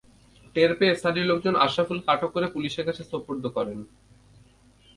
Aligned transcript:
টের 0.55 0.71
পেয়ে 0.79 0.97
স্থানীয় 0.99 1.25
লোকজন 1.31 1.55
আশরাফুলকে 1.65 2.09
আটক 2.13 2.29
করে 2.35 2.47
পুলিশের 2.55 2.85
কাছে 2.87 3.03
সোপর্দ 3.11 3.43
করেন। 3.57 3.79